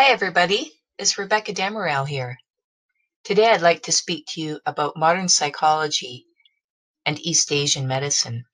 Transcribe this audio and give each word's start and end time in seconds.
Hi, 0.00 0.12
everybody. 0.12 0.70
It's 0.96 1.18
Rebecca 1.18 1.52
Demerel 1.52 2.06
here. 2.06 2.38
Today, 3.24 3.48
I'd 3.48 3.62
like 3.62 3.82
to 3.82 3.90
speak 3.90 4.26
to 4.28 4.40
you 4.40 4.60
about 4.64 4.96
modern 4.96 5.28
psychology 5.28 6.24
and 7.04 7.18
East 7.18 7.50
Asian 7.50 7.88
medicine. 7.88 8.44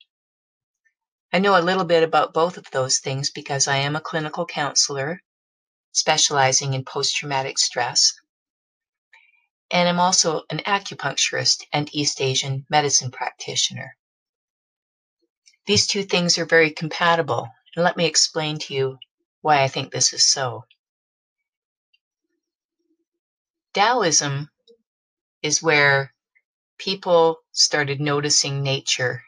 I 1.31 1.37
know 1.37 1.55
a 1.55 1.61
little 1.61 1.83
bit 1.83 2.01
about 2.01 2.33
both 2.33 2.57
of 2.57 2.71
those 2.71 2.97
things 2.97 3.29
because 3.29 3.67
I 3.67 3.77
am 3.77 3.95
a 3.95 4.01
clinical 4.01 4.47
counselor 4.47 5.21
specializing 5.91 6.73
in 6.73 6.83
post 6.83 7.15
traumatic 7.15 7.59
stress. 7.59 8.11
And 9.69 9.87
I'm 9.87 9.99
also 9.99 10.45
an 10.49 10.61
acupuncturist 10.65 11.61
and 11.71 11.93
East 11.93 12.21
Asian 12.21 12.65
medicine 12.71 13.11
practitioner. 13.11 13.95
These 15.67 15.85
two 15.85 16.01
things 16.01 16.39
are 16.39 16.45
very 16.47 16.71
compatible, 16.71 17.47
and 17.75 17.85
let 17.85 17.97
me 17.97 18.07
explain 18.07 18.57
to 18.57 18.73
you 18.73 18.97
why 19.41 19.61
I 19.61 19.67
think 19.67 19.91
this 19.91 20.11
is 20.11 20.25
so. 20.25 20.63
Taoism 23.75 24.49
is 25.41 25.61
where 25.61 26.13
people 26.77 27.39
started 27.51 27.99
noticing 27.99 28.63
nature 28.63 29.21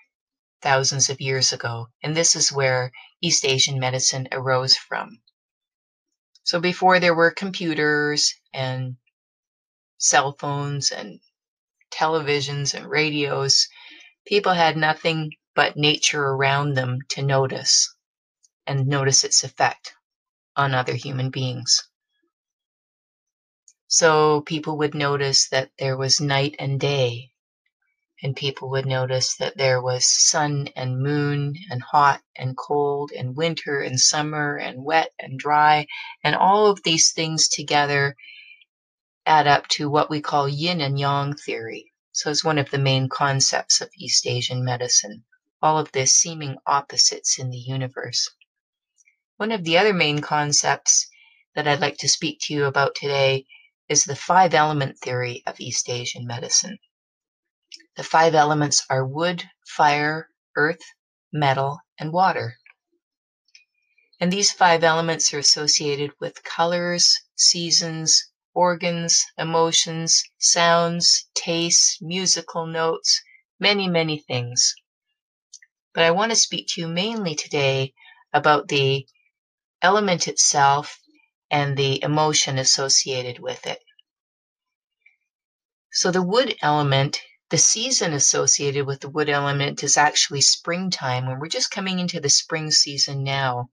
thousands 0.62 1.10
of 1.10 1.20
years 1.20 1.52
ago, 1.52 1.88
and 2.02 2.16
this 2.16 2.34
is 2.34 2.50
where 2.50 2.94
East 3.22 3.44
Asian 3.44 3.78
medicine 3.78 4.26
arose 4.32 4.78
from. 4.78 5.22
So 6.44 6.62
before 6.62 7.02
there 7.02 7.14
were 7.14 7.30
computers 7.30 8.34
and 8.54 8.96
cell 9.98 10.32
phones 10.40 10.92
and 10.92 11.20
televisions 11.92 12.74
and 12.74 12.90
radios, 12.90 13.68
people 14.26 14.54
had 14.54 14.78
nothing 14.78 15.34
but 15.56 15.76
nature 15.76 16.24
around 16.24 16.76
them 16.76 17.00
to 17.10 17.22
notice 17.22 17.94
and 18.66 18.88
notice 18.88 19.26
its 19.26 19.44
effect 19.44 19.94
on 20.56 20.74
other 20.74 20.94
human 20.94 21.32
beings. 21.32 21.84
So 23.90 24.42
people 24.42 24.78
would 24.80 24.94
notice 24.94 25.48
that 25.48 25.72
there 25.80 25.96
was 25.96 26.20
night 26.20 26.58
and 26.60 26.78
day, 26.78 27.32
and 28.22 28.36
people 28.36 28.70
would 28.72 28.86
notice 28.86 29.38
that 29.38 29.56
there 29.56 29.82
was 29.82 30.06
sun 30.06 30.68
and 30.76 31.02
moon, 31.02 31.56
and 31.70 31.82
hot 31.82 32.22
and 32.36 32.58
cold, 32.58 33.12
and 33.14 33.34
winter 33.38 33.80
and 33.80 33.98
summer, 33.98 34.58
and 34.58 34.84
wet 34.84 35.14
and 35.18 35.40
dry, 35.40 35.88
and 36.22 36.36
all 36.36 36.68
of 36.68 36.84
these 36.84 37.14
things 37.14 37.48
together 37.48 38.18
add 39.26 39.48
up 39.48 39.68
to 39.70 39.90
what 39.90 40.10
we 40.10 40.20
call 40.20 40.50
yin 40.50 40.82
and 40.82 41.00
yang 41.00 41.34
theory. 41.34 41.94
So 42.12 42.30
it's 42.30 42.44
one 42.44 42.58
of 42.58 42.70
the 42.72 42.78
main 42.78 43.08
concepts 43.08 43.80
of 43.80 43.90
East 43.98 44.28
Asian 44.28 44.66
medicine, 44.66 45.24
all 45.62 45.78
of 45.80 45.94
this 45.94 46.12
seeming 46.12 46.58
opposites 46.66 47.40
in 47.40 47.52
the 47.52 47.58
universe. 47.58 48.30
One 49.38 49.54
of 49.54 49.64
the 49.64 49.78
other 49.78 49.94
main 49.94 50.20
concepts 50.20 51.08
that 51.56 51.70
I'd 51.70 51.80
like 51.80 51.98
to 52.00 52.10
speak 52.10 52.40
to 52.42 52.54
you 52.54 52.66
about 52.66 52.94
today 52.94 53.46
is 53.90 54.04
the 54.04 54.16
five 54.16 54.54
element 54.54 54.98
theory 55.00 55.44
of 55.46 55.60
East 55.60 55.90
Asian 55.90 56.26
medicine. 56.26 56.78
The 57.96 58.04
five 58.04 58.36
elements 58.36 58.86
are 58.90 59.06
wood, 59.06 59.50
fire, 59.66 60.30
earth, 60.56 60.82
metal, 61.32 61.80
and 62.00 62.12
water. 62.12 62.58
And 64.20 64.32
these 64.32 64.52
five 64.52 64.84
elements 64.84 65.34
are 65.34 65.40
associated 65.40 66.12
with 66.20 66.44
colors, 66.44 67.16
seasons, 67.36 68.32
organs, 68.54 69.24
emotions, 69.38 70.24
sounds, 70.40 71.28
tastes, 71.36 72.02
musical 72.02 72.66
notes, 72.66 73.22
many, 73.60 73.88
many 73.88 74.20
things. 74.20 74.74
But 75.94 76.04
I 76.04 76.12
want 76.12 76.32
to 76.32 76.36
speak 76.36 76.68
to 76.70 76.82
you 76.82 76.88
mainly 76.88 77.36
today 77.36 77.94
about 78.34 78.68
the 78.68 79.08
element 79.82 80.28
itself 80.28 81.00
and 81.50 81.78
the 81.78 82.04
emotion 82.04 82.58
associated 82.58 83.40
with 83.40 83.66
it. 83.66 83.80
So 85.92 86.12
the 86.12 86.22
wood 86.22 86.56
element, 86.62 87.22
the 87.50 87.58
season 87.58 88.14
associated 88.14 88.86
with 88.86 89.00
the 89.00 89.10
wood 89.10 89.30
element 89.30 89.84
is 89.84 89.98
actually 89.98 90.42
springtime 90.42 91.26
when 91.26 91.40
we're 91.40 91.48
just 91.48 91.72
coming 91.72 92.00
into 92.00 92.20
the 92.20 92.30
spring 92.30 92.72
season 92.72 93.24
now. 93.24 93.70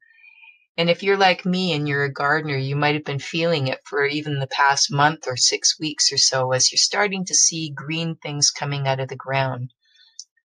And 0.76 0.88
if 0.88 1.02
you're 1.02 1.16
like 1.16 1.44
me 1.44 1.72
and 1.72 1.86
you're 1.86 2.04
a 2.04 2.12
gardener, 2.12 2.56
you 2.56 2.76
might 2.76 2.94
have 2.94 3.04
been 3.04 3.18
feeling 3.18 3.68
it 3.68 3.80
for 3.84 4.06
even 4.06 4.38
the 4.38 4.46
past 4.46 4.92
month 4.92 5.26
or 5.26 5.36
six 5.36 5.78
weeks 5.78 6.12
or 6.12 6.18
so 6.18 6.52
as 6.52 6.72
you're 6.72 6.78
starting 6.78 7.24
to 7.26 7.34
see 7.34 7.70
green 7.70 8.16
things 8.16 8.50
coming 8.50 8.88
out 8.88 9.00
of 9.00 9.08
the 9.08 9.16
ground. 9.16 9.72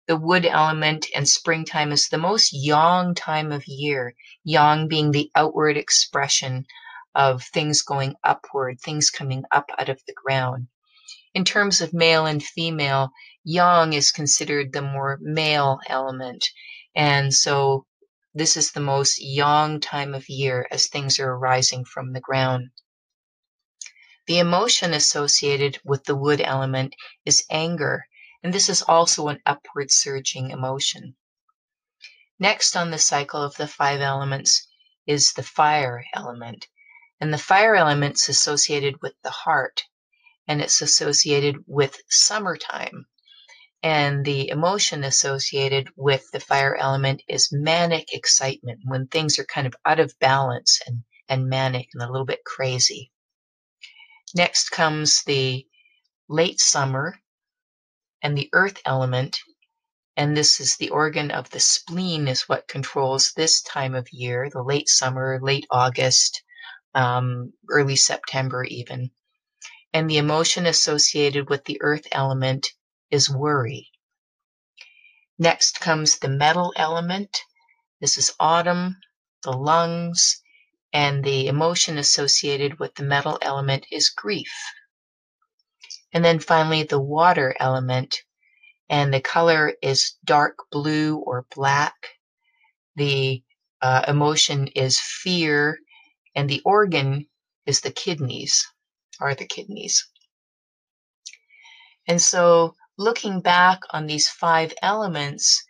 The 0.07 0.17
wood 0.17 0.47
element 0.47 1.07
and 1.15 1.29
springtime 1.29 1.93
is 1.93 2.09
the 2.09 2.19
most 2.19 2.53
yang 2.53 3.15
time 3.15 3.53
of 3.53 3.67
year, 3.67 4.15
yang 4.43 4.89
being 4.89 5.13
the 5.13 5.31
outward 5.35 5.77
expression 5.77 6.67
of 7.19 7.43
things 7.43 7.83
going 7.83 8.15
upward, 8.23 8.81
things 8.81 9.11
coming 9.11 9.43
up 9.51 9.69
out 9.77 9.89
of 9.89 10.01
the 10.07 10.15
ground. 10.15 10.69
In 11.35 11.45
terms 11.45 11.81
of 11.81 11.93
male 11.93 12.27
and 12.27 12.41
female, 12.43 13.11
yang 13.43 13.93
is 13.93 14.13
considered 14.13 14.73
the 14.73 14.83
more 14.83 15.19
male 15.21 15.81
element. 15.89 16.45
And 16.95 17.35
so 17.35 17.87
this 18.33 18.57
is 18.57 18.71
the 18.71 18.81
most 18.81 19.21
yang 19.21 19.81
time 19.81 20.15
of 20.15 20.29
year 20.29 20.69
as 20.71 20.87
things 20.87 21.19
are 21.19 21.33
arising 21.33 21.85
from 21.85 22.13
the 22.13 22.21
ground. 22.21 22.71
The 24.29 24.39
emotion 24.39 24.95
associated 24.95 25.81
with 25.85 26.05
the 26.05 26.15
wood 26.15 26.41
element 26.41 26.95
is 27.25 27.45
anger, 27.51 28.07
and 28.45 28.55
this 28.55 28.69
is 28.69 28.83
also 28.83 29.27
an 29.27 29.41
upward 29.45 29.91
surging 29.91 30.51
emotion. 30.51 31.17
Next 32.39 32.77
on 32.77 32.93
the 32.93 32.99
cycle 32.99 33.43
of 33.43 33.57
the 33.57 33.67
five 33.67 34.01
elements 34.01 34.69
is 35.05 35.33
the 35.33 35.43
fire 35.43 36.05
element. 36.15 36.69
And 37.21 37.33
the 37.33 37.39
fire 37.39 37.75
element's 37.75 38.29
associated 38.29 39.03
with 39.03 39.15
the 39.23 39.31
heart, 39.31 39.83
and 40.47 40.61
it's 40.61 40.81
associated 40.81 41.57
with 41.67 42.01
summertime. 42.09 43.07
And 43.83 44.25
the 44.25 44.49
emotion 44.49 45.05
associated 45.05 45.89
with 45.97 46.31
the 46.33 46.41
fire 46.41 46.75
element 46.75 47.23
is 47.29 47.51
manic 47.53 48.13
excitement, 48.13 48.81
when 48.85 49.07
things 49.07 49.39
are 49.39 49.45
kind 49.45 49.67
of 49.67 49.75
out 49.85 50.01
of 50.01 50.19
balance 50.21 50.81
and, 50.87 51.03
and 51.29 51.49
manic 51.49 51.89
and 51.93 52.03
a 52.03 52.11
little 52.11 52.27
bit 52.27 52.45
crazy. 52.45 53.13
Next 54.35 54.71
comes 54.71 55.23
the 55.25 55.67
late 56.29 56.61
summer 56.61 57.19
and 58.23 58.37
the 58.37 58.51
earth 58.53 58.81
element. 58.85 59.39
And 60.17 60.37
this 60.37 60.61
is 60.61 60.77
the 60.77 60.91
organ 60.91 61.31
of 61.31 61.49
the 61.51 61.61
spleen, 61.61 62.27
is 62.27 62.49
what 62.49 62.67
controls 62.69 63.33
this 63.37 63.63
time 63.63 63.95
of 63.95 64.09
year, 64.13 64.51
the 64.51 64.63
late 64.63 64.89
summer, 64.89 65.39
late 65.41 65.67
August, 65.71 66.43
um, 66.99 67.53
early 67.71 67.97
September, 67.97 68.65
even. 68.65 69.11
And 69.93 70.11
the 70.11 70.19
emotion 70.19 70.67
associated 70.67 71.49
with 71.49 71.65
the 71.65 71.79
earth 71.81 72.07
element 72.13 72.67
is 73.11 73.31
worry. 73.31 73.89
Next 75.39 75.81
comes 75.81 76.19
the 76.19 76.29
metal 76.29 76.73
element. 76.77 77.39
This 78.01 78.19
is 78.19 78.35
autumn, 78.41 78.97
the 79.45 79.53
lungs, 79.53 80.43
and 80.93 81.25
the 81.25 81.47
emotion 81.47 81.99
associated 81.99 82.81
with 82.81 82.95
the 82.97 83.05
metal 83.05 83.39
element 83.43 83.87
is 83.93 84.11
grief. 84.11 84.53
And 86.13 86.25
then 86.25 86.41
finally, 86.41 86.83
the 86.83 87.01
water 87.01 87.55
element, 87.61 88.23
and 88.89 89.15
the 89.15 89.21
color 89.21 89.75
is 89.83 90.17
dark 90.25 90.57
blue 90.73 91.17
or 91.19 91.47
black. 91.55 91.95
The 92.97 93.43
uh, 93.83 94.05
emotion 94.09 94.69
is 94.69 95.01
fear, 95.01 95.79
and 96.39 96.49
the 96.49 96.63
organ 96.65 97.27
is 97.67 97.81
the 97.81 97.91
kidneys, 97.91 98.65
are 99.21 99.35
the 99.35 99.45
kidneys. 99.45 100.09
And 102.07 102.23
so, 102.23 102.77
looking 102.97 103.41
back 103.41 103.81
on 103.91 104.07
these 104.07 104.29
five 104.29 104.73
elements, 104.81 105.65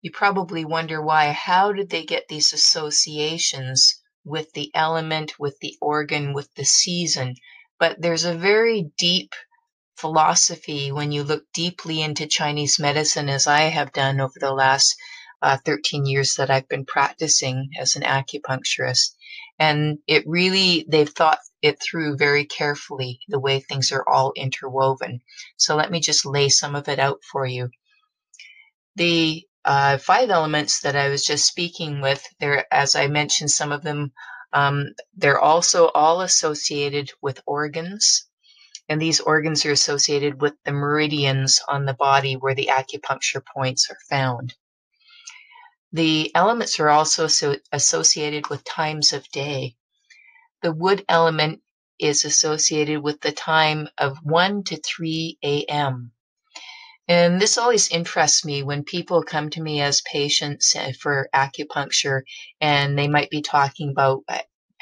you 0.00 0.12
probably 0.12 0.64
wonder 0.64 1.02
why, 1.02 1.32
how 1.32 1.72
did 1.72 1.90
they 1.90 2.04
get 2.04 2.28
these 2.28 2.52
associations 2.52 4.00
with 4.24 4.52
the 4.52 4.70
element, 4.72 5.36
with 5.36 5.58
the 5.60 5.76
organ, 5.80 6.32
with 6.32 6.48
the 6.54 6.64
season? 6.64 7.34
But 7.80 8.00
there's 8.00 8.24
a 8.24 8.38
very 8.38 8.92
deep 8.98 9.32
philosophy 9.96 10.92
when 10.92 11.10
you 11.10 11.24
look 11.24 11.42
deeply 11.52 12.02
into 12.02 12.28
Chinese 12.28 12.78
medicine, 12.78 13.28
as 13.28 13.48
I 13.48 13.62
have 13.62 13.92
done 13.92 14.20
over 14.20 14.38
the 14.38 14.52
last 14.52 14.94
uh, 15.42 15.58
13 15.64 16.06
years 16.06 16.34
that 16.34 16.50
I've 16.50 16.68
been 16.68 16.86
practicing 16.86 17.70
as 17.80 17.96
an 17.96 18.02
acupuncturist. 18.02 19.16
And 19.58 19.98
it 20.06 20.24
really, 20.26 20.86
they've 20.88 21.08
thought 21.08 21.38
it 21.62 21.82
through 21.82 22.16
very 22.16 22.44
carefully, 22.44 23.20
the 23.28 23.40
way 23.40 23.60
things 23.60 23.90
are 23.90 24.08
all 24.08 24.32
interwoven. 24.36 25.20
So 25.56 25.74
let 25.74 25.90
me 25.90 26.00
just 26.00 26.24
lay 26.24 26.48
some 26.48 26.76
of 26.76 26.88
it 26.88 26.98
out 26.98 27.20
for 27.24 27.44
you. 27.44 27.70
The 28.96 29.44
uh, 29.64 29.98
five 29.98 30.30
elements 30.30 30.80
that 30.82 30.96
I 30.96 31.08
was 31.08 31.24
just 31.24 31.46
speaking 31.46 32.00
with, 32.00 32.24
there, 32.40 32.66
as 32.72 32.94
I 32.94 33.08
mentioned, 33.08 33.50
some 33.50 33.72
of 33.72 33.82
them, 33.82 34.12
um, 34.52 34.94
they're 35.16 35.40
also 35.40 35.88
all 35.88 36.20
associated 36.20 37.10
with 37.20 37.42
organs. 37.46 38.26
And 38.88 39.02
these 39.02 39.20
organs 39.20 39.66
are 39.66 39.72
associated 39.72 40.40
with 40.40 40.54
the 40.64 40.72
meridians 40.72 41.60
on 41.68 41.84
the 41.84 41.94
body 41.94 42.34
where 42.34 42.54
the 42.54 42.70
acupuncture 42.72 43.42
points 43.44 43.90
are 43.90 43.98
found. 44.08 44.54
The 45.92 46.30
elements 46.34 46.80
are 46.80 46.88
also 46.90 47.26
so 47.28 47.56
associated 47.72 48.48
with 48.50 48.64
times 48.64 49.12
of 49.12 49.28
day. 49.30 49.76
the 50.62 50.72
wood 50.72 51.04
element 51.08 51.62
is 51.98 52.24
associated 52.24 53.02
with 53.02 53.20
the 53.20 53.32
time 53.32 53.88
of 53.98 54.18
1 54.22 54.64
to 54.64 54.76
3 54.80 55.38
a.m. 55.44 56.12
And 57.08 57.40
this 57.40 57.58
always 57.58 57.90
interests 57.90 58.44
me 58.44 58.62
when 58.62 58.84
people 58.84 59.22
come 59.22 59.50
to 59.50 59.62
me 59.62 59.80
as 59.82 60.02
patients 60.12 60.74
uh, 60.76 60.92
for 61.00 61.28
acupuncture 61.34 62.22
and 62.60 62.98
they 62.98 63.08
might 63.08 63.30
be 63.30 63.42
talking 63.42 63.90
about 63.90 64.22
uh, 64.28 64.38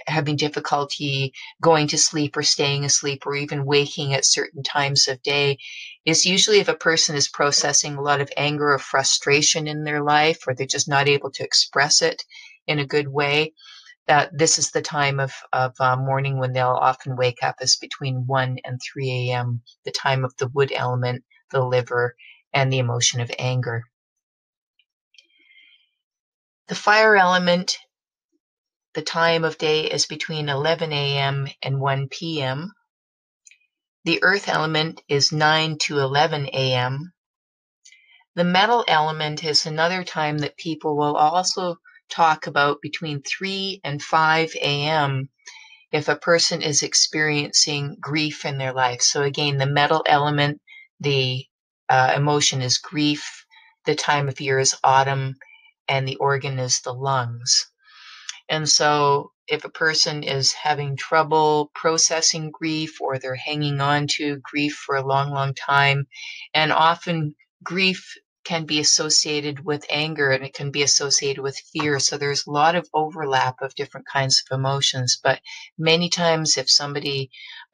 having 0.07 0.37
difficulty 0.37 1.33
going 1.61 1.89
to 1.89 1.99
sleep 1.99 2.37
or 2.37 2.43
staying 2.43 2.85
asleep 2.85 3.27
or 3.27 3.35
even 3.35 3.65
waking 3.65 4.15
at 4.15 4.25
certain 4.25 4.63
times 4.63 5.09
of 5.09 5.23
day 5.23 5.59
is 6.05 6.25
usually 6.25 6.59
if 6.59 6.69
a 6.69 6.75
person 6.75 7.17
is 7.17 7.29
processing 7.29 7.97
a 7.97 8.03
lot 8.03 8.21
of 8.21 8.31
anger 8.37 8.73
or 8.73 8.79
frustration 8.79 9.67
in 9.67 9.85
their 9.85 10.03
life 10.03 10.47
or 10.47 10.55
they're 10.55 10.67
just 10.67 10.89
not 10.89 11.09
able 11.09 11.31
to 11.31 11.45
express 11.45 12.03
it 12.03 12.23
in 12.67 12.79
a 12.79 12.87
good 12.87 13.09
way 13.09 13.53
that 14.07 14.31
this 14.37 14.59
is 14.59 14.71
the 14.71 14.83
time 14.83 15.19
of, 15.19 15.33
of 15.53 15.75
uh, 15.81 15.97
morning 15.97 16.39
when 16.39 16.53
they'll 16.53 16.69
often 16.69 17.17
wake 17.17 17.43
up 17.43 17.57
is 17.61 17.77
between 17.77 18.27
1 18.27 18.59
and 18.65 18.81
3 18.93 19.31
a.m 19.31 19.63
the 19.85 19.91
time 19.93 20.25
of 20.25 20.37
the 20.37 20.49
wood 20.49 20.73
element 20.73 21.25
the 21.51 21.65
liver, 21.65 22.17
and 22.53 22.73
the 22.73 22.79
emotion 22.79 23.21
of 23.21 23.31
anger. 23.39 23.85
The 26.69 26.75
fire 26.75 27.17
element, 27.17 27.79
the 28.97 29.03
time 29.03 29.45
of 29.45 29.59
day 29.59 29.91
is 29.91 30.07
between 30.07 30.49
11 30.49 30.91
a.m. 30.91 31.47
and 31.63 31.79
1 31.79 32.09
p.m. 32.09 32.73
The 34.05 34.23
earth 34.23 34.49
element 34.49 35.03
is 35.07 35.33
9 35.33 35.77
to 35.81 35.99
11 35.99 36.47
a.m. 36.47 37.13
The 38.37 38.45
metal 38.45 38.87
element 38.89 39.45
is 39.45 39.67
another 39.67 40.03
time 40.03 40.39
that 40.39 40.57
people 40.57 40.97
will 40.97 41.15
also 41.15 41.77
talk 42.09 42.47
about 42.47 42.81
between 42.81 43.21
3 43.21 43.83
and 43.85 44.03
5 44.03 44.53
a.m. 44.63 45.29
if 45.93 46.09
a 46.09 46.17
person 46.17 46.63
is 46.63 46.83
experiencing 46.83 47.99
grief 48.01 48.47
in 48.47 48.57
their 48.57 48.73
life. 48.73 49.03
So 49.03 49.25
again, 49.25 49.59
the 49.59 49.67
metal 49.67 50.03
element 50.07 50.63
the 51.01 51.45
uh, 51.91 52.15
emotion 52.17 52.63
is 52.63 52.79
grief, 52.79 53.45
the 53.85 53.95
time 53.95 54.27
of 54.27 54.41
year 54.41 54.59
is 54.59 54.75
autumn, 54.83 55.35
and 55.87 56.09
the 56.09 56.17
organ 56.17 56.59
is 56.59 56.81
the 56.81 56.95
lungs. 56.95 57.67
And 58.49 58.69
so, 58.69 59.33
if 59.49 59.65
a 59.65 59.71
person 59.71 60.23
is 60.23 60.53
having 60.53 60.97
trouble 60.97 61.71
processing 61.75 62.51
grief 62.51 63.01
or 63.01 63.19
they're 63.19 63.35
hanging 63.37 63.81
on 63.81 64.07
to 64.17 64.39
grief 64.43 64.75
for 64.75 64.97
a 64.97 65.07
long, 65.07 65.31
long 65.31 65.55
time, 65.55 66.07
and 66.55 66.73
often 66.73 67.35
grief 67.63 68.15
can 68.47 68.65
be 68.65 68.79
associated 68.79 69.65
with 69.65 69.85
anger 69.91 70.31
and 70.31 70.45
it 70.45 70.55
can 70.55 70.71
be 70.71 70.83
associated 70.83 71.43
with 71.43 71.59
fear. 71.73 71.99
So 71.99 72.17
there's 72.17 72.47
a 72.47 72.51
lot 72.51 72.77
of 72.77 72.89
overlap 72.95 73.57
of 73.61 73.75
different 73.75 74.07
kinds 74.13 74.43
of 74.49 74.57
emotions. 74.57 75.19
But 75.21 75.41
many 75.77 76.09
times, 76.09 76.57
if 76.57 76.71
somebody 76.71 77.31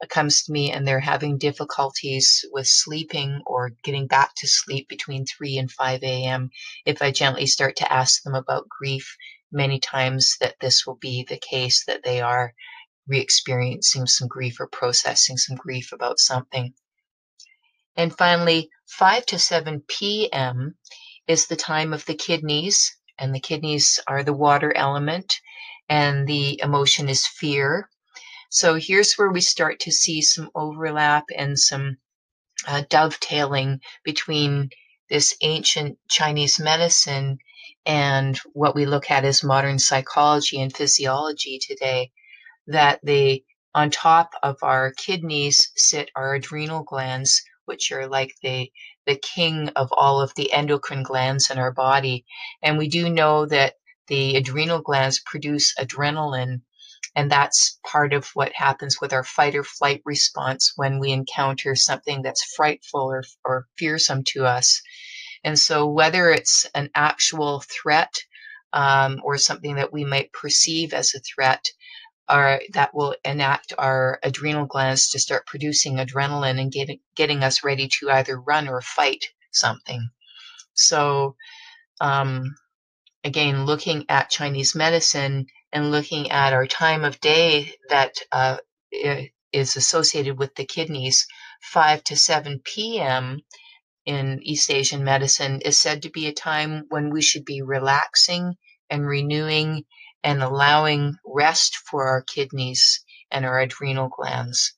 comes 0.09 0.43
to 0.43 0.51
me 0.51 0.71
and 0.71 0.87
they're 0.87 0.99
having 0.99 1.37
difficulties 1.37 2.43
with 2.51 2.65
sleeping 2.67 3.41
or 3.45 3.71
getting 3.83 4.07
back 4.07 4.31
to 4.37 4.47
sleep 4.47 4.89
between 4.89 5.25
3 5.27 5.59
and 5.59 5.71
5 5.71 6.01
a.m., 6.03 6.49
if 6.85 7.03
I 7.03 7.11
gently 7.11 7.45
start 7.45 7.75
to 7.77 7.93
ask 7.93 8.23
them 8.23 8.33
about 8.33 8.67
grief, 8.67 9.15
many 9.53 9.79
times 9.79 10.35
that 10.41 10.59
this 10.59 10.85
will 10.85 10.95
be 10.95 11.23
the 11.23 11.37
case 11.37 11.85
that 11.85 12.03
they 12.03 12.21
are 12.21 12.53
re 13.07 13.19
experiencing 13.19 14.07
some 14.07 14.27
grief 14.27 14.59
or 14.59 14.67
processing 14.67 15.37
some 15.37 15.55
grief 15.55 15.91
about 15.91 16.19
something. 16.19 16.73
And 17.95 18.17
finally, 18.17 18.69
5 18.87 19.25
to 19.27 19.39
7 19.39 19.83
p.m. 19.87 20.75
is 21.27 21.45
the 21.45 21.55
time 21.55 21.93
of 21.93 22.05
the 22.05 22.15
kidneys, 22.15 22.95
and 23.19 23.33
the 23.33 23.39
kidneys 23.39 23.99
are 24.07 24.23
the 24.23 24.33
water 24.33 24.75
element, 24.75 25.39
and 25.87 26.27
the 26.27 26.59
emotion 26.61 27.07
is 27.07 27.27
fear. 27.27 27.89
So 28.49 28.75
here's 28.75 29.13
where 29.13 29.31
we 29.31 29.41
start 29.41 29.79
to 29.81 29.91
see 29.91 30.21
some 30.21 30.49
overlap 30.55 31.25
and 31.35 31.59
some 31.59 31.97
uh, 32.67 32.83
dovetailing 32.89 33.81
between 34.03 34.69
this 35.09 35.35
ancient 35.41 35.99
Chinese 36.09 36.59
medicine 36.59 37.37
and 37.85 38.39
what 38.53 38.75
we 38.75 38.85
look 38.85 39.11
at 39.11 39.25
as 39.25 39.43
modern 39.43 39.79
psychology 39.79 40.61
and 40.61 40.75
physiology 40.75 41.59
today. 41.59 42.11
That 42.67 42.99
the 43.03 43.43
on 43.75 43.89
top 43.89 44.33
of 44.43 44.57
our 44.61 44.91
kidneys 44.91 45.71
sit 45.75 46.09
our 46.15 46.35
adrenal 46.35 46.83
glands, 46.83 47.41
which 47.65 47.91
are 47.91 48.07
like 48.07 48.33
the 48.41 48.71
the 49.05 49.15
king 49.15 49.69
of 49.69 49.89
all 49.91 50.21
of 50.21 50.33
the 50.35 50.53
endocrine 50.53 51.03
glands 51.03 51.49
in 51.49 51.57
our 51.57 51.71
body. 51.73 52.25
And 52.61 52.77
we 52.77 52.87
do 52.87 53.09
know 53.09 53.45
that 53.47 53.75
the 54.07 54.35
adrenal 54.35 54.81
glands 54.81 55.19
produce 55.25 55.73
adrenaline, 55.79 56.61
and 57.15 57.31
that's 57.31 57.79
part 57.85 58.13
of 58.13 58.27
what 58.33 58.53
happens 58.53 58.99
with 59.01 59.13
our 59.13 59.23
fight 59.23 59.55
or 59.55 59.63
flight 59.63 60.01
response 60.05 60.73
when 60.75 60.99
we 60.99 61.11
encounter 61.11 61.75
something 61.75 62.21
that's 62.21 62.53
frightful 62.55 63.01
or, 63.01 63.23
or 63.43 63.67
fearsome 63.77 64.23
to 64.27 64.45
us. 64.45 64.81
And 65.43 65.59
so, 65.59 65.87
whether 65.87 66.29
it's 66.29 66.65
an 66.73 66.89
actual 66.95 67.61
threat 67.61 68.13
um, 68.71 69.21
or 69.23 69.37
something 69.37 69.75
that 69.75 69.93
we 69.93 70.05
might 70.05 70.31
perceive 70.31 70.93
as 70.93 71.13
a 71.13 71.19
threat, 71.19 71.65
that 72.27 72.91
will 72.93 73.15
enact 73.25 73.73
our 73.77 74.19
adrenal 74.23 74.65
glands 74.65 75.09
to 75.09 75.19
start 75.19 75.45
producing 75.45 75.97
adrenaline 75.97 76.59
and 76.59 76.71
get, 76.71 76.89
getting 77.15 77.43
us 77.43 77.63
ready 77.63 77.87
to 77.99 78.09
either 78.09 78.39
run 78.39 78.67
or 78.67 78.81
fight 78.81 79.25
something. 79.51 80.09
So, 80.73 81.35
um, 82.01 82.55
again, 83.23 83.65
looking 83.65 84.05
at 84.09 84.29
Chinese 84.29 84.75
medicine 84.75 85.47
and 85.71 85.91
looking 85.91 86.31
at 86.31 86.53
our 86.53 86.67
time 86.67 87.03
of 87.03 87.19
day 87.19 87.73
that 87.89 88.15
uh, 88.31 88.57
is 89.51 89.75
associated 89.75 90.37
with 90.39 90.55
the 90.55 90.65
kidneys, 90.65 91.25
5 91.61 92.03
to 92.05 92.15
7 92.15 92.61
p.m. 92.63 93.41
in 94.05 94.39
East 94.43 94.69
Asian 94.69 95.03
medicine 95.03 95.61
is 95.61 95.77
said 95.77 96.01
to 96.01 96.09
be 96.09 96.27
a 96.27 96.33
time 96.33 96.85
when 96.89 97.09
we 97.09 97.21
should 97.21 97.45
be 97.45 97.61
relaxing 97.61 98.55
and 98.89 99.07
renewing 99.07 99.83
and 100.23 100.41
allowing 100.41 101.15
rest 101.25 101.77
for 101.77 102.07
our 102.07 102.21
kidneys 102.21 103.03
and 103.31 103.45
our 103.45 103.59
adrenal 103.59 104.09
glands. 104.09 104.73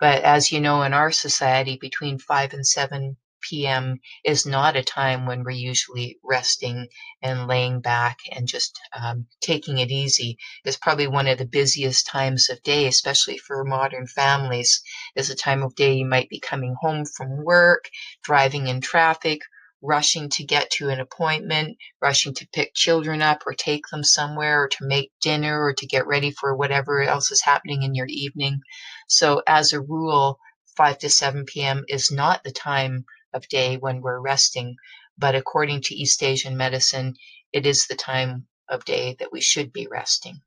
But 0.00 0.22
as 0.22 0.52
you 0.52 0.60
know, 0.60 0.82
in 0.82 0.94
our 0.94 1.10
society, 1.10 1.76
between 1.80 2.18
5 2.18 2.52
and 2.52 2.66
7 2.66 3.16
p.m. 3.48 4.00
is 4.24 4.44
not 4.46 4.76
a 4.76 4.82
time 4.82 5.26
when 5.26 5.42
we're 5.44 5.50
usually 5.50 6.18
resting 6.22 6.88
and 7.22 7.46
laying 7.46 7.80
back 7.80 8.18
and 8.32 8.46
just 8.46 8.78
um, 8.94 9.26
taking 9.40 9.78
it 9.78 9.90
easy. 9.90 10.38
It's 10.64 10.76
probably 10.76 11.06
one 11.06 11.26
of 11.26 11.38
the 11.38 11.46
busiest 11.46 12.06
times 12.06 12.50
of 12.50 12.62
day, 12.62 12.86
especially 12.86 13.38
for 13.38 13.64
modern 13.64 14.06
families. 14.06 14.82
Is 15.16 15.30
a 15.30 15.34
time 15.34 15.62
of 15.62 15.74
day 15.74 15.94
you 15.94 16.06
might 16.06 16.28
be 16.28 16.40
coming 16.40 16.74
home 16.80 17.04
from 17.06 17.44
work, 17.44 17.88
driving 18.22 18.66
in 18.66 18.80
traffic, 18.80 19.40
rushing 19.80 20.28
to 20.30 20.44
get 20.44 20.70
to 20.72 20.88
an 20.88 21.00
appointment, 21.00 21.76
rushing 22.00 22.34
to 22.34 22.48
pick 22.52 22.74
children 22.74 23.22
up 23.22 23.42
or 23.46 23.54
take 23.54 23.86
them 23.90 24.02
somewhere 24.04 24.62
or 24.64 24.68
to 24.68 24.86
make 24.86 25.12
dinner 25.20 25.62
or 25.62 25.72
to 25.72 25.86
get 25.86 26.06
ready 26.06 26.30
for 26.30 26.54
whatever 26.56 27.02
else 27.02 27.30
is 27.30 27.42
happening 27.42 27.82
in 27.82 27.94
your 27.94 28.06
evening. 28.08 28.60
So, 29.08 29.42
as 29.46 29.72
a 29.72 29.80
rule, 29.80 30.38
5 30.76 30.98
to 30.98 31.10
7 31.10 31.44
p.m. 31.44 31.84
is 31.88 32.10
not 32.10 32.42
the 32.44 32.52
time 32.52 33.04
of 33.32 33.48
day 33.48 33.76
when 33.76 34.00
we're 34.00 34.20
resting, 34.20 34.76
but 35.16 35.34
according 35.34 35.82
to 35.82 35.94
East 35.94 36.22
Asian 36.22 36.56
medicine, 36.56 37.16
it 37.52 37.66
is 37.66 37.86
the 37.86 37.94
time 37.94 38.46
of 38.68 38.84
day 38.84 39.16
that 39.18 39.32
we 39.32 39.40
should 39.40 39.72
be 39.72 39.86
resting. 39.86 40.42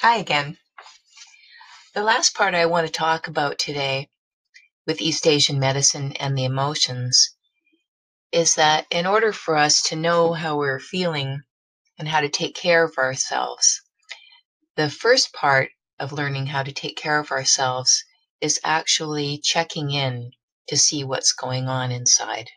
Hi 0.00 0.16
again. 0.16 0.58
The 1.94 2.02
last 2.02 2.34
part 2.34 2.54
I 2.54 2.66
want 2.66 2.86
to 2.86 2.92
talk 2.92 3.28
about 3.28 3.58
today 3.58 4.08
with 4.86 5.00
East 5.00 5.26
Asian 5.26 5.60
medicine 5.60 6.12
and 6.16 6.36
the 6.36 6.44
emotions 6.44 7.36
is 8.32 8.54
that 8.54 8.86
in 8.90 9.06
order 9.06 9.32
for 9.32 9.56
us 9.56 9.82
to 9.82 9.96
know 9.96 10.32
how 10.32 10.56
we're 10.56 10.80
feeling 10.80 11.42
and 11.98 12.08
how 12.08 12.20
to 12.20 12.28
take 12.28 12.54
care 12.54 12.82
of 12.82 12.96
ourselves, 12.98 13.82
the 14.74 14.88
first 14.90 15.32
part 15.32 15.70
of 16.02 16.12
learning 16.12 16.46
how 16.46 16.64
to 16.64 16.72
take 16.72 16.96
care 16.96 17.20
of 17.20 17.30
ourselves 17.30 18.04
is 18.40 18.58
actually 18.64 19.38
checking 19.38 19.92
in 19.92 20.32
to 20.66 20.76
see 20.76 21.04
what's 21.04 21.32
going 21.32 21.68
on 21.68 21.92
inside. 21.92 22.50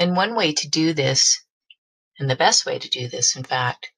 And 0.00 0.16
one 0.16 0.34
way 0.34 0.52
to 0.52 0.68
do 0.68 0.92
this, 0.92 1.40
and 2.18 2.28
the 2.28 2.34
best 2.34 2.66
way 2.66 2.80
to 2.80 2.88
do 2.88 3.08
this, 3.08 3.36
in 3.36 3.44
fact, 3.44 3.92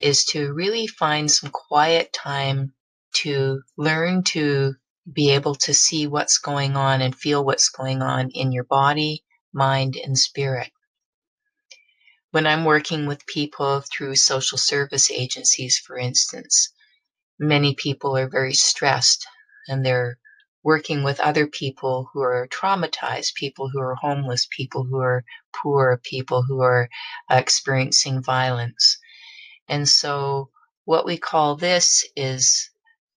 is 0.00 0.24
to 0.24 0.54
really 0.54 0.86
find 0.86 1.30
some 1.30 1.50
quiet 1.50 2.10
time 2.14 2.72
to 3.16 3.60
learn 3.76 4.22
to 4.22 4.76
be 5.12 5.30
able 5.30 5.56
to 5.56 5.74
see 5.74 6.06
what's 6.06 6.38
going 6.38 6.74
on 6.74 7.02
and 7.02 7.14
feel 7.14 7.44
what's 7.44 7.68
going 7.68 8.00
on 8.00 8.30
in 8.30 8.50
your 8.50 8.64
body, 8.64 9.22
mind, 9.52 9.94
and 9.96 10.16
spirit. 10.16 10.70
When 12.30 12.46
I'm 12.46 12.64
working 12.64 13.06
with 13.06 13.26
people 13.26 13.82
through 13.92 14.14
social 14.14 14.56
service 14.56 15.10
agencies, 15.10 15.76
for 15.78 15.98
instance, 15.98 16.72
many 17.40 17.74
people 17.74 18.16
are 18.16 18.28
very 18.28 18.52
stressed 18.52 19.26
and 19.66 19.84
they're 19.84 20.18
working 20.62 21.02
with 21.02 21.18
other 21.20 21.46
people 21.46 22.10
who 22.12 22.20
are 22.20 22.46
traumatized, 22.48 23.34
people 23.34 23.70
who 23.70 23.80
are 23.80 23.94
homeless, 23.94 24.46
people 24.54 24.84
who 24.84 24.98
are 25.00 25.24
poor, 25.62 25.98
people 26.04 26.42
who 26.42 26.60
are 26.60 26.88
uh, 27.30 27.36
experiencing 27.36 28.22
violence. 28.22 28.98
And 29.68 29.88
so, 29.88 30.50
what 30.84 31.06
we 31.06 31.16
call 31.16 31.56
this 31.56 32.04
is 32.14 32.70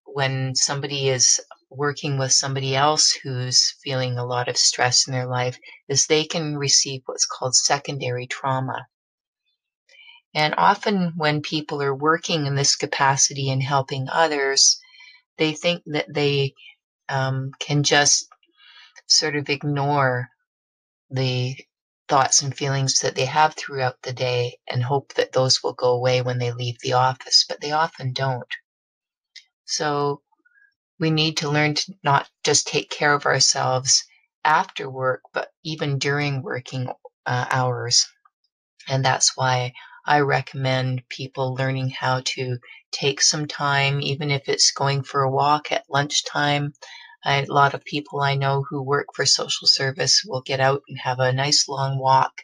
when 0.05 0.55
somebody 0.55 1.09
is 1.09 1.41
working 1.69 2.17
with 2.17 2.31
somebody 2.31 2.75
else 2.75 3.11
who's 3.11 3.75
feeling 3.83 4.17
a 4.17 4.25
lot 4.25 4.47
of 4.47 4.55
stress 4.55 5.05
in 5.05 5.13
their 5.13 5.27
life, 5.27 5.57
is 5.89 6.05
they 6.05 6.23
can 6.23 6.55
receive 6.55 7.01
what's 7.07 7.25
called 7.25 7.55
secondary 7.55 8.27
trauma. 8.27 8.87
And 10.35 10.55
often, 10.57 11.13
when 11.15 11.41
people 11.41 11.81
are 11.81 11.95
working 11.95 12.45
in 12.45 12.55
this 12.55 12.75
capacity 12.75 13.49
and 13.51 13.61
helping 13.61 14.07
others, 14.09 14.79
they 15.37 15.53
think 15.53 15.83
that 15.87 16.11
they 16.13 16.53
um, 17.09 17.51
can 17.59 17.83
just 17.83 18.27
sort 19.07 19.35
of 19.35 19.49
ignore 19.49 20.29
the 21.09 21.55
thoughts 22.07 22.41
and 22.41 22.55
feelings 22.55 22.99
that 22.99 23.15
they 23.15 23.25
have 23.25 23.55
throughout 23.55 24.01
the 24.01 24.13
day 24.13 24.57
and 24.67 24.83
hope 24.83 25.13
that 25.13 25.31
those 25.31 25.63
will 25.63 25.73
go 25.73 25.91
away 25.91 26.21
when 26.21 26.39
they 26.39 26.51
leave 26.51 26.77
the 26.81 26.93
office, 26.93 27.45
but 27.47 27.61
they 27.61 27.71
often 27.71 28.13
don't. 28.13 28.47
So 29.65 30.21
we 30.99 31.11
need 31.11 31.37
to 31.37 31.49
learn 31.49 31.75
to 31.75 31.93
not 32.03 32.29
just 32.43 32.67
take 32.67 32.89
care 32.89 33.13
of 33.13 33.25
ourselves 33.25 34.03
after 34.43 34.89
work, 34.89 35.21
but 35.33 35.49
even 35.63 35.99
during 35.99 36.41
working 36.41 36.89
uh, 37.25 37.45
hours. 37.49 38.05
And 38.87 39.03
that's 39.03 39.35
why 39.35 39.73
I 40.05 40.19
recommend 40.19 41.07
people 41.07 41.55
learning 41.55 41.91
how 41.91 42.21
to 42.25 42.57
take 42.91 43.21
some 43.21 43.47
time, 43.47 44.01
even 44.01 44.31
if 44.31 44.49
it's 44.49 44.71
going 44.71 45.03
for 45.03 45.21
a 45.21 45.31
walk 45.31 45.71
at 45.71 45.89
lunchtime. 45.89 46.73
I, 47.23 47.43
a 47.43 47.45
lot 47.45 47.73
of 47.73 47.85
people 47.85 48.19
I 48.19 48.35
know 48.35 48.65
who 48.69 48.83
work 48.83 49.07
for 49.15 49.25
social 49.25 49.65
service 49.65 50.23
will 50.25 50.41
get 50.41 50.59
out 50.59 50.81
and 50.89 50.99
have 50.99 51.19
a 51.19 51.31
nice 51.31 51.69
long 51.69 51.97
walk 51.97 52.41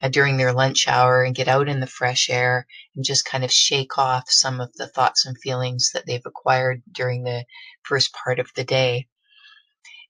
uh, 0.00 0.08
during 0.08 0.36
their 0.36 0.52
lunch 0.52 0.86
hour 0.86 1.24
and 1.24 1.34
get 1.34 1.48
out 1.48 1.68
in 1.68 1.80
the 1.80 1.86
fresh 1.88 2.30
air 2.30 2.66
and 2.94 3.04
just 3.04 3.24
kind 3.24 3.42
of 3.42 3.50
shake 3.50 3.98
off 3.98 4.30
some 4.30 4.60
of 4.60 4.72
the 4.74 4.86
thoughts 4.86 5.26
and 5.26 5.36
feelings 5.42 5.90
that 5.92 6.06
they've 6.06 6.26
acquired 6.26 6.80
during 6.92 7.24
the 7.24 7.44
first 7.82 8.12
part 8.12 8.38
of 8.38 8.50
the 8.54 8.64
day. 8.64 9.08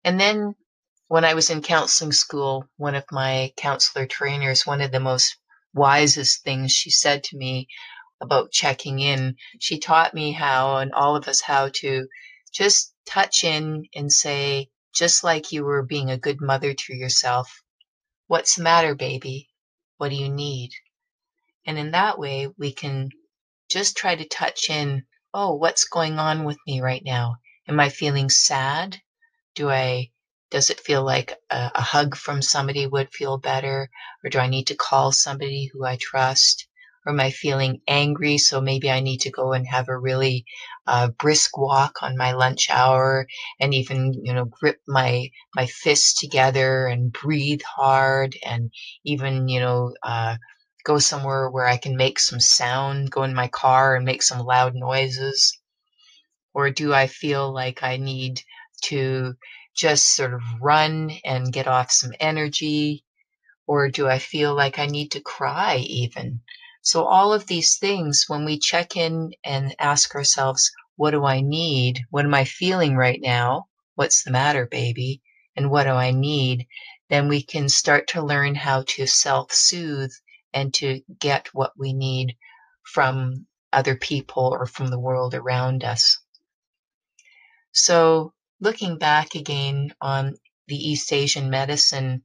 And 0.04 0.20
then 0.20 0.54
when 1.08 1.24
I 1.24 1.34
was 1.34 1.50
in 1.50 1.62
counseling 1.62 2.12
school, 2.12 2.68
one 2.76 2.94
of 2.94 3.04
my 3.10 3.52
counselor 3.56 4.06
trainers, 4.06 4.66
one 4.66 4.80
of 4.80 4.92
the 4.92 5.00
most 5.00 5.39
wisest 5.72 6.42
things 6.42 6.72
she 6.72 6.90
said 6.90 7.24
to 7.24 7.36
me 7.36 7.68
about 8.20 8.52
checking 8.52 9.00
in. 9.00 9.36
She 9.58 9.78
taught 9.78 10.14
me 10.14 10.32
how, 10.32 10.76
and 10.76 10.92
all 10.92 11.16
of 11.16 11.28
us 11.28 11.40
how 11.40 11.68
to 11.74 12.08
just 12.52 12.94
touch 13.06 13.44
in 13.44 13.86
and 13.94 14.12
say, 14.12 14.68
just 14.94 15.24
like 15.24 15.52
you 15.52 15.64
were 15.64 15.82
being 15.82 16.10
a 16.10 16.18
good 16.18 16.40
mother 16.40 16.74
to 16.74 16.94
yourself, 16.94 17.62
What's 18.26 18.56
the 18.56 18.62
matter, 18.62 18.94
baby? 18.94 19.48
What 19.96 20.10
do 20.10 20.14
you 20.16 20.28
need? 20.28 20.70
And 21.66 21.78
in 21.78 21.90
that 21.92 22.18
way, 22.18 22.48
we 22.58 22.72
can 22.72 23.10
just 23.68 23.96
try 23.96 24.14
to 24.14 24.24
touch 24.24 24.70
in, 24.70 25.04
Oh, 25.32 25.54
what's 25.54 25.84
going 25.84 26.18
on 26.18 26.44
with 26.44 26.58
me 26.66 26.80
right 26.80 27.02
now? 27.04 27.36
Am 27.68 27.80
I 27.80 27.88
feeling 27.88 28.30
sad? 28.30 29.00
Do 29.54 29.70
I 29.70 30.10
does 30.50 30.70
it 30.70 30.80
feel 30.80 31.04
like 31.04 31.36
a, 31.50 31.70
a, 31.74 31.80
hug 31.80 32.16
from 32.16 32.42
somebody 32.42 32.86
would 32.86 33.12
feel 33.12 33.38
better? 33.38 33.88
Or 34.24 34.30
do 34.30 34.38
I 34.38 34.48
need 34.48 34.66
to 34.66 34.74
call 34.74 35.12
somebody 35.12 35.70
who 35.72 35.84
I 35.84 35.96
trust? 36.00 36.66
Or 37.06 37.12
am 37.12 37.20
I 37.20 37.30
feeling 37.30 37.80
angry? 37.86 38.36
So 38.36 38.60
maybe 38.60 38.90
I 38.90 39.00
need 39.00 39.20
to 39.22 39.30
go 39.30 39.52
and 39.52 39.66
have 39.68 39.88
a 39.88 39.96
really 39.96 40.44
uh, 40.86 41.08
brisk 41.08 41.56
walk 41.56 42.02
on 42.02 42.16
my 42.16 42.32
lunch 42.32 42.68
hour 42.68 43.26
and 43.60 43.72
even, 43.72 44.12
you 44.24 44.34
know, 44.34 44.44
grip 44.44 44.80
my, 44.86 45.30
my 45.54 45.66
fists 45.66 46.18
together 46.18 46.86
and 46.86 47.12
breathe 47.12 47.62
hard 47.62 48.36
and 48.44 48.72
even, 49.04 49.48
you 49.48 49.60
know, 49.60 49.94
uh, 50.02 50.36
go 50.84 50.98
somewhere 50.98 51.48
where 51.48 51.66
I 51.66 51.76
can 51.76 51.96
make 51.96 52.18
some 52.18 52.40
sound, 52.40 53.10
go 53.10 53.22
in 53.22 53.34
my 53.34 53.48
car 53.48 53.94
and 53.96 54.04
make 54.04 54.22
some 54.22 54.40
loud 54.40 54.74
noises? 54.74 55.58
Or 56.52 56.70
do 56.70 56.92
I 56.92 57.06
feel 57.06 57.52
like 57.52 57.82
I 57.82 57.96
need 57.96 58.42
to 58.82 59.34
just 59.74 60.14
sort 60.14 60.34
of 60.34 60.42
run 60.60 61.10
and 61.24 61.52
get 61.52 61.66
off 61.66 61.90
some 61.90 62.12
energy? 62.20 63.04
Or 63.66 63.88
do 63.88 64.08
I 64.08 64.18
feel 64.18 64.54
like 64.54 64.78
I 64.78 64.86
need 64.86 65.12
to 65.12 65.20
cry 65.20 65.76
even? 65.76 66.40
So, 66.82 67.04
all 67.04 67.32
of 67.32 67.46
these 67.46 67.76
things, 67.76 68.24
when 68.26 68.44
we 68.44 68.58
check 68.58 68.96
in 68.96 69.32
and 69.44 69.74
ask 69.78 70.14
ourselves, 70.14 70.72
what 70.96 71.12
do 71.12 71.24
I 71.24 71.40
need? 71.40 72.04
What 72.10 72.24
am 72.24 72.34
I 72.34 72.44
feeling 72.44 72.96
right 72.96 73.20
now? 73.20 73.68
What's 73.94 74.24
the 74.24 74.30
matter, 74.30 74.66
baby? 74.66 75.22
And 75.56 75.70
what 75.70 75.84
do 75.84 75.90
I 75.90 76.10
need? 76.10 76.66
Then 77.08 77.28
we 77.28 77.42
can 77.42 77.68
start 77.68 78.08
to 78.08 78.22
learn 78.22 78.54
how 78.54 78.84
to 78.88 79.06
self 79.06 79.52
soothe 79.52 80.12
and 80.52 80.72
to 80.74 81.02
get 81.18 81.48
what 81.52 81.72
we 81.78 81.92
need 81.92 82.36
from 82.82 83.46
other 83.72 83.96
people 83.96 84.48
or 84.52 84.66
from 84.66 84.88
the 84.88 84.98
world 84.98 85.34
around 85.34 85.84
us. 85.84 86.18
So, 87.72 88.32
looking 88.60 88.98
back 88.98 89.34
again 89.34 89.90
on 90.02 90.34
the 90.68 90.76
East 90.76 91.12
Asian 91.12 91.48
medicine 91.48 92.22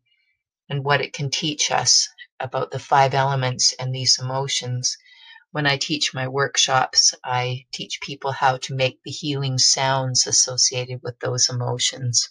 and 0.70 0.84
what 0.84 1.00
it 1.00 1.13
can 1.13 1.30
teach 1.30 1.72
us 1.72 2.10
about 2.39 2.72
the 2.72 2.80
five 2.80 3.13
elements 3.13 3.74
and 3.80 3.96
these 3.96 4.20
emotions. 4.20 4.98
When 5.51 5.65
I 5.65 5.77
teach 5.77 6.13
my 6.13 6.27
workshops, 6.27 7.13
I 7.24 7.65
teach 7.72 8.01
people 8.01 8.34
how 8.34 8.58
to 8.58 8.75
make 8.75 9.00
the 9.04 9.12
healing 9.12 9.58
sounds 9.58 10.27
associated 10.27 11.00
with 11.01 11.18
those 11.20 11.48
emotions. 11.48 12.30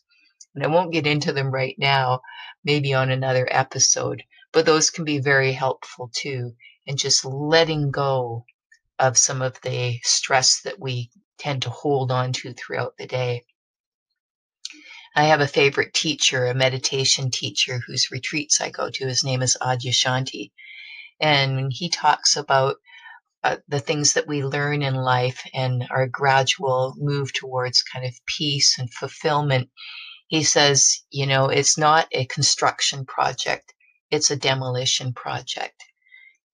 And 0.54 0.62
I 0.62 0.66
won't 0.66 0.92
get 0.92 1.06
into 1.06 1.32
them 1.32 1.50
right 1.50 1.74
now, 1.78 2.20
maybe 2.62 2.92
on 2.92 3.10
another 3.10 3.48
episode, 3.50 4.22
but 4.52 4.66
those 4.66 4.90
can 4.90 5.04
be 5.04 5.18
very 5.18 5.52
helpful 5.52 6.10
too. 6.14 6.54
And 6.86 6.98
just 6.98 7.24
letting 7.24 7.90
go 7.90 8.44
of 8.98 9.16
some 9.16 9.40
of 9.40 9.58
the 9.62 9.98
stress 10.02 10.60
that 10.62 10.78
we 10.78 11.10
tend 11.38 11.62
to 11.62 11.70
hold 11.70 12.12
on 12.12 12.34
to 12.34 12.52
throughout 12.52 12.98
the 12.98 13.06
day. 13.06 13.42
I 15.16 15.24
have 15.24 15.40
a 15.40 15.46
favorite 15.46 15.94
teacher, 15.94 16.46
a 16.46 16.54
meditation 16.54 17.30
teacher 17.30 17.80
whose 17.86 18.10
retreats 18.10 18.60
I 18.60 18.70
go 18.70 18.90
to. 18.90 19.06
His 19.06 19.22
name 19.22 19.42
is 19.42 19.56
Adyashanti. 19.62 20.50
And 21.20 21.54
when 21.56 21.70
he 21.70 21.88
talks 21.88 22.36
about 22.36 22.76
uh, 23.44 23.58
the 23.68 23.78
things 23.78 24.14
that 24.14 24.26
we 24.26 24.42
learn 24.42 24.82
in 24.82 24.94
life 24.94 25.46
and 25.54 25.86
our 25.90 26.08
gradual 26.08 26.94
move 26.96 27.32
towards 27.32 27.82
kind 27.82 28.04
of 28.04 28.14
peace 28.26 28.78
and 28.78 28.92
fulfillment, 28.92 29.70
he 30.26 30.42
says, 30.42 31.02
you 31.10 31.26
know, 31.26 31.48
it's 31.48 31.78
not 31.78 32.08
a 32.10 32.26
construction 32.26 33.06
project, 33.06 33.72
it's 34.10 34.30
a 34.30 34.36
demolition 34.36 35.12
project. 35.12 35.84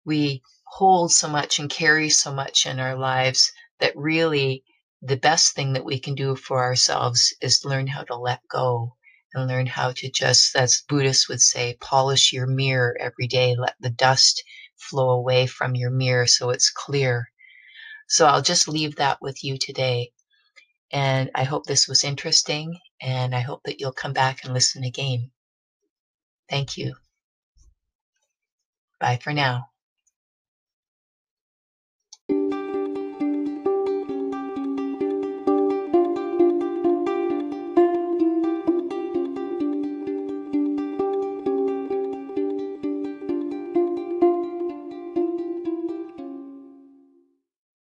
We 0.05 0.43
hold 0.67 1.12
so 1.12 1.29
much 1.29 1.59
and 1.59 1.71
carry 1.71 2.11
so 2.11 2.35
much 2.35 2.67
in 2.67 2.79
our 2.79 2.97
lives 2.97 3.52
that 3.79 3.97
really 3.97 4.64
the 5.02 5.16
best 5.16 5.54
thing 5.54 5.73
that 5.73 5.85
we 5.85 5.99
can 5.99 6.14
do 6.14 6.37
for 6.37 6.62
ourselves 6.62 7.35
is 7.40 7.64
learn 7.64 7.87
how 7.87 8.02
to 8.04 8.16
let 8.16 8.47
go 8.49 8.97
and 9.35 9.49
learn 9.49 9.66
how 9.66 9.92
to 9.92 10.11
just, 10.11 10.57
as 10.57 10.83
Buddhists 10.88 11.28
would 11.28 11.40
say, 11.40 11.76
polish 11.80 12.33
your 12.33 12.47
mirror 12.47 12.97
every 13.00 13.26
day. 13.26 13.54
Let 13.57 13.76
the 13.80 13.90
dust 13.90 14.42
flow 14.76 15.11
away 15.11 15.47
from 15.47 15.75
your 15.75 15.90
mirror 15.90 16.26
so 16.26 16.50
it's 16.50 16.71
clear. 16.71 17.30
So 18.09 18.26
I'll 18.26 18.42
just 18.42 18.69
leave 18.69 18.97
that 18.97 19.23
with 19.23 19.45
you 19.45 19.57
today. 19.59 20.11
And 20.92 21.30
I 21.35 21.45
hope 21.45 21.66
this 21.66 21.87
was 21.87 22.02
interesting, 22.02 22.76
and 23.00 23.35
I 23.35 23.40
hope 23.40 23.62
that 23.64 23.78
you'll 23.80 23.92
come 23.92 24.12
back 24.12 24.45
and 24.45 24.52
listen 24.52 24.83
again. 24.83 25.30
Thank 26.49 26.76
you. 26.76 26.97
Bye 28.99 29.21
for 29.23 29.33
now. 29.33 29.71